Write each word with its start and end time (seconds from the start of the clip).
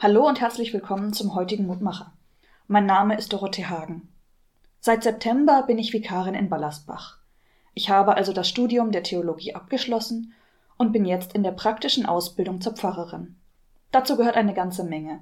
Hallo 0.00 0.28
und 0.28 0.40
herzlich 0.40 0.72
willkommen 0.72 1.12
zum 1.12 1.34
heutigen 1.34 1.66
Mutmacher. 1.66 2.12
Mein 2.68 2.86
Name 2.86 3.16
ist 3.16 3.32
Dorothee 3.32 3.64
Hagen. 3.64 4.08
Seit 4.78 5.02
September 5.02 5.64
bin 5.66 5.76
ich 5.76 5.92
Vikarin 5.92 6.34
in 6.34 6.48
Ballersbach. 6.48 7.18
Ich 7.74 7.90
habe 7.90 8.16
also 8.16 8.32
das 8.32 8.48
Studium 8.48 8.92
der 8.92 9.02
Theologie 9.02 9.56
abgeschlossen 9.56 10.34
und 10.76 10.92
bin 10.92 11.04
jetzt 11.04 11.32
in 11.32 11.42
der 11.42 11.50
praktischen 11.50 12.06
Ausbildung 12.06 12.60
zur 12.60 12.74
Pfarrerin. 12.74 13.34
Dazu 13.90 14.16
gehört 14.16 14.36
eine 14.36 14.54
ganze 14.54 14.84
Menge. 14.84 15.18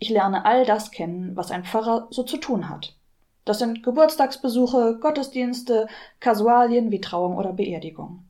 Ich 0.00 0.08
lerne 0.08 0.44
all 0.44 0.66
das 0.66 0.90
kennen, 0.90 1.36
was 1.36 1.52
ein 1.52 1.64
Pfarrer 1.64 2.08
so 2.10 2.24
zu 2.24 2.38
tun 2.38 2.68
hat. 2.68 2.96
Das 3.44 3.60
sind 3.60 3.84
Geburtstagsbesuche, 3.84 4.98
Gottesdienste, 5.00 5.86
Kasualien 6.18 6.90
wie 6.90 7.00
Trauung 7.00 7.36
oder 7.36 7.52
Beerdigung. 7.52 8.24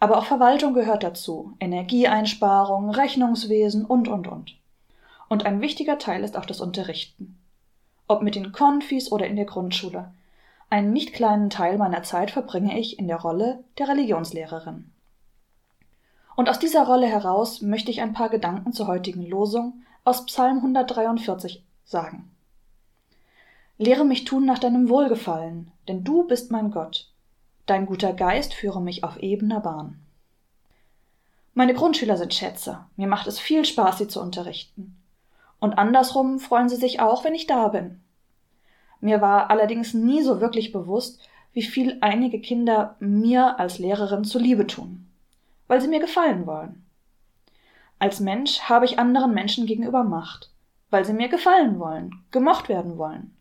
Aber 0.00 0.18
auch 0.18 0.26
Verwaltung 0.26 0.74
gehört 0.74 1.02
dazu, 1.02 1.54
Energieeinsparung, 1.60 2.90
Rechnungswesen 2.90 3.86
und, 3.86 4.06
und, 4.06 4.28
und. 4.28 4.58
Und 5.28 5.46
ein 5.46 5.60
wichtiger 5.60 5.98
Teil 5.98 6.24
ist 6.24 6.36
auch 6.36 6.46
das 6.46 6.60
Unterrichten. 6.60 7.38
Ob 8.06 8.22
mit 8.22 8.34
den 8.34 8.52
Konfis 8.52 9.12
oder 9.12 9.26
in 9.26 9.36
der 9.36 9.44
Grundschule. 9.44 10.12
Einen 10.70 10.92
nicht 10.92 11.12
kleinen 11.12 11.50
Teil 11.50 11.78
meiner 11.78 12.02
Zeit 12.02 12.30
verbringe 12.30 12.78
ich 12.78 12.98
in 12.98 13.08
der 13.08 13.20
Rolle 13.20 13.64
der 13.78 13.88
Religionslehrerin. 13.88 14.90
Und 16.36 16.48
aus 16.48 16.58
dieser 16.58 16.86
Rolle 16.86 17.06
heraus 17.06 17.62
möchte 17.62 17.90
ich 17.90 18.00
ein 18.00 18.12
paar 18.12 18.28
Gedanken 18.28 18.72
zur 18.72 18.86
heutigen 18.86 19.26
Losung 19.26 19.82
aus 20.04 20.24
Psalm 20.26 20.58
143 20.58 21.64
sagen. 21.84 22.30
Lehre 23.76 24.04
mich 24.04 24.24
tun 24.24 24.44
nach 24.44 24.58
deinem 24.58 24.88
Wohlgefallen, 24.88 25.70
denn 25.86 26.04
du 26.04 26.26
bist 26.26 26.50
mein 26.50 26.70
Gott. 26.70 27.10
Dein 27.66 27.86
guter 27.86 28.12
Geist 28.12 28.54
führe 28.54 28.80
mich 28.80 29.04
auf 29.04 29.18
ebener 29.18 29.60
Bahn. 29.60 30.00
Meine 31.54 31.74
Grundschüler 31.74 32.16
sind 32.16 32.34
Schätze. 32.34 32.84
Mir 32.96 33.08
macht 33.08 33.26
es 33.26 33.38
viel 33.38 33.64
Spaß, 33.64 33.98
sie 33.98 34.08
zu 34.08 34.20
unterrichten. 34.20 34.97
Und 35.60 35.78
andersrum 35.78 36.38
freuen 36.38 36.68
sie 36.68 36.76
sich 36.76 37.00
auch, 37.00 37.24
wenn 37.24 37.34
ich 37.34 37.46
da 37.46 37.68
bin. 37.68 38.00
Mir 39.00 39.20
war 39.20 39.50
allerdings 39.50 39.94
nie 39.94 40.22
so 40.22 40.40
wirklich 40.40 40.72
bewusst, 40.72 41.20
wie 41.52 41.62
viel 41.62 41.98
einige 42.00 42.40
Kinder 42.40 42.96
mir 43.00 43.58
als 43.58 43.78
Lehrerin 43.78 44.24
zuliebe 44.24 44.66
tun, 44.66 45.08
weil 45.66 45.80
sie 45.80 45.88
mir 45.88 46.00
gefallen 46.00 46.46
wollen. 46.46 46.84
Als 47.98 48.20
Mensch 48.20 48.60
habe 48.62 48.84
ich 48.84 48.98
anderen 48.98 49.34
Menschen 49.34 49.66
gegenüber 49.66 50.04
Macht, 50.04 50.50
weil 50.90 51.04
sie 51.04 51.12
mir 51.12 51.28
gefallen 51.28 51.78
wollen, 51.78 52.24
gemocht 52.30 52.68
werden 52.68 52.96
wollen. 52.96 53.36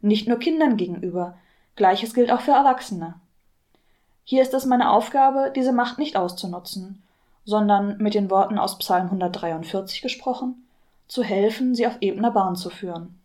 Nicht 0.00 0.28
nur 0.28 0.38
Kindern 0.38 0.76
gegenüber, 0.76 1.36
gleiches 1.74 2.14
gilt 2.14 2.30
auch 2.30 2.40
für 2.40 2.52
Erwachsene. 2.52 3.14
Hier 4.22 4.42
ist 4.42 4.54
es 4.54 4.66
meine 4.66 4.90
Aufgabe, 4.90 5.52
diese 5.54 5.72
Macht 5.72 5.98
nicht 5.98 6.16
auszunutzen, 6.16 7.02
sondern 7.44 7.96
mit 7.98 8.14
den 8.14 8.30
Worten 8.30 8.58
aus 8.58 8.78
Psalm 8.78 9.06
143 9.06 10.02
gesprochen, 10.02 10.67
zu 11.08 11.22
helfen, 11.22 11.74
sie 11.74 11.86
auf 11.86 11.96
ebener 12.00 12.30
Bahn 12.30 12.54
zu 12.54 12.70
führen. 12.70 13.20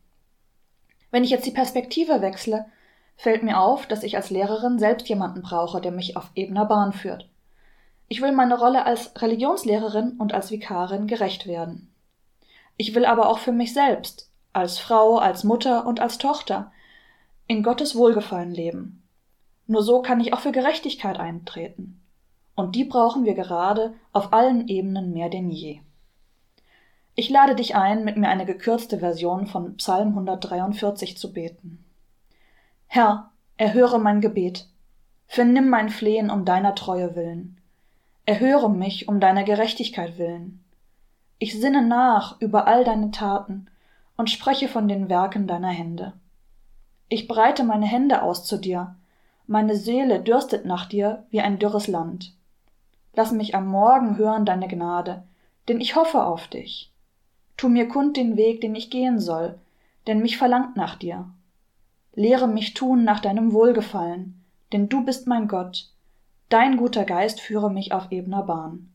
Wenn 1.11 1.23
ich 1.23 1.29
jetzt 1.29 1.45
die 1.45 1.51
Perspektive 1.51 2.21
wechsle, 2.21 2.65
fällt 3.17 3.43
mir 3.43 3.59
auf, 3.59 3.85
dass 3.85 4.03
ich 4.03 4.15
als 4.15 4.29
Lehrerin 4.29 4.79
selbst 4.79 5.07
jemanden 5.07 5.41
brauche, 5.41 5.79
der 5.79 5.91
mich 5.91 6.17
auf 6.17 6.31
ebener 6.33 6.65
Bahn 6.65 6.93
führt. 6.93 7.29
Ich 8.07 8.21
will 8.21 8.31
meine 8.31 8.57
Rolle 8.57 8.85
als 8.85 9.11
Religionslehrerin 9.21 10.13
und 10.17 10.33
als 10.33 10.51
Vikarin 10.51 11.07
gerecht 11.07 11.45
werden. 11.45 11.93
Ich 12.77 12.95
will 12.95 13.05
aber 13.05 13.29
auch 13.29 13.39
für 13.39 13.51
mich 13.51 13.73
selbst, 13.73 14.29
als 14.51 14.79
Frau, 14.79 15.17
als 15.17 15.43
Mutter 15.43 15.85
und 15.85 15.99
als 15.99 16.17
Tochter, 16.17 16.71
in 17.47 17.63
Gottes 17.63 17.95
Wohlgefallen 17.95 18.51
leben. 18.51 19.03
Nur 19.67 19.83
so 19.83 20.01
kann 20.01 20.19
ich 20.19 20.33
auch 20.33 20.39
für 20.39 20.51
Gerechtigkeit 20.51 21.19
eintreten. 21.19 22.01
Und 22.55 22.75
die 22.75 22.83
brauchen 22.83 23.25
wir 23.25 23.33
gerade 23.33 23.93
auf 24.11 24.33
allen 24.33 24.67
Ebenen 24.67 25.13
mehr 25.13 25.29
denn 25.29 25.49
je. 25.49 25.79
Ich 27.15 27.29
lade 27.29 27.53
dich 27.53 27.75
ein, 27.75 28.03
mit 28.03 28.17
mir 28.17 28.29
eine 28.29 28.45
gekürzte 28.45 28.97
Version 28.97 29.45
von 29.45 29.77
Psalm 29.77 30.09
143 30.09 31.15
zu 31.15 31.31
beten. 31.31 31.85
Herr, 32.87 33.31
erhöre 33.57 33.99
mein 33.99 34.19
Gebet, 34.19 34.67
vernimm 35.27 35.69
mein 35.69 35.89
Flehen 35.89 36.31
um 36.31 36.43
deiner 36.43 36.73
Treue 36.73 37.15
willen, 37.15 37.61
erhöre 38.25 38.69
mich 38.69 39.07
um 39.07 39.19
deiner 39.19 39.43
Gerechtigkeit 39.43 40.17
willen. 40.17 40.63
Ich 41.37 41.59
sinne 41.59 41.83
nach 41.83 42.39
über 42.41 42.67
all 42.67 42.83
deine 42.83 43.11
Taten 43.11 43.67
und 44.17 44.31
spreche 44.31 44.67
von 44.67 44.87
den 44.87 45.07
Werken 45.07 45.45
deiner 45.45 45.69
Hände. 45.69 46.13
Ich 47.09 47.27
breite 47.27 47.63
meine 47.63 47.85
Hände 47.85 48.23
aus 48.23 48.43
zu 48.43 48.57
dir, 48.57 48.95
meine 49.45 49.75
Seele 49.75 50.19
dürstet 50.19 50.65
nach 50.65 50.85
dir 50.85 51.25
wie 51.29 51.41
ein 51.41 51.59
dürres 51.59 51.87
Land. 51.87 52.33
Lass 53.13 53.31
mich 53.31 53.53
am 53.53 53.67
Morgen 53.67 54.17
hören 54.17 54.45
deine 54.45 54.67
Gnade, 54.67 55.23
denn 55.67 55.79
ich 55.79 55.95
hoffe 55.95 56.23
auf 56.23 56.47
dich. 56.47 56.92
Tu 57.63 57.69
mir 57.69 57.87
kund 57.87 58.17
den 58.17 58.35
Weg, 58.35 58.59
den 58.59 58.75
ich 58.75 58.89
gehen 58.89 59.21
soll, 59.21 59.57
denn 60.05 60.19
mich 60.19 60.37
verlangt 60.37 60.75
nach 60.75 60.97
dir. 60.97 61.29
Lehre 62.13 62.45
mich 62.45 62.73
tun 62.73 63.05
nach 63.05 63.21
deinem 63.21 63.53
Wohlgefallen, 63.53 64.43
denn 64.73 64.89
du 64.89 65.05
bist 65.05 65.27
mein 65.27 65.47
Gott. 65.47 65.89
Dein 66.49 66.75
guter 66.75 67.05
Geist 67.05 67.39
führe 67.39 67.71
mich 67.71 67.93
auf 67.93 68.11
ebner 68.11 68.43
Bahn. 68.43 68.89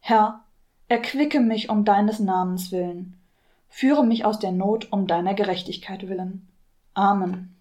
Herr, 0.00 0.44
erquicke 0.88 1.40
mich 1.40 1.70
um 1.70 1.86
deines 1.86 2.20
Namens 2.20 2.72
willen, 2.72 3.18
führe 3.70 4.04
mich 4.04 4.26
aus 4.26 4.38
der 4.38 4.52
Not 4.52 4.92
um 4.92 5.06
deiner 5.06 5.32
Gerechtigkeit 5.32 6.06
willen. 6.06 6.46
Amen. 6.92 7.56